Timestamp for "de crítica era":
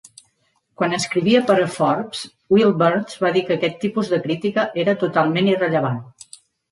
4.15-4.97